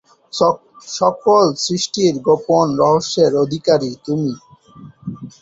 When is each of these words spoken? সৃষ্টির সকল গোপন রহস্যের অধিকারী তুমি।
সৃষ্টির 0.33 0.53
সকল 0.93 2.15
গোপন 2.21 2.67
রহস্যের 2.81 3.31
অধিকারী 3.43 3.91
তুমি। 4.05 4.33